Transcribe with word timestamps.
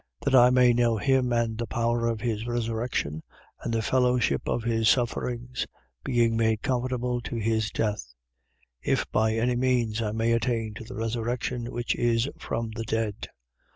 3:10. 0.23 0.31
That 0.31 0.35
I 0.35 0.49
may 0.49 0.73
know 0.73 0.97
him 0.97 1.31
and 1.31 1.59
the 1.59 1.67
power 1.67 2.07
of 2.07 2.21
his 2.21 2.47
resurrection 2.47 3.21
and 3.61 3.71
the 3.71 3.83
fellowship 3.83 4.47
of 4.49 4.63
his 4.63 4.89
sufferings: 4.89 5.67
being 6.03 6.35
made 6.35 6.63
conformable 6.63 7.21
to 7.21 7.35
his 7.35 7.69
death, 7.69 8.15
3:11. 8.83 8.91
If 8.93 9.11
by 9.11 9.33
any 9.35 9.55
means 9.55 10.01
I 10.01 10.11
may 10.11 10.31
attain 10.31 10.73
to 10.73 10.83
the 10.83 10.95
resurrection 10.95 11.71
which 11.71 11.93
is 11.95 12.27
from 12.39 12.71
the 12.71 12.83
dead. 12.85 13.27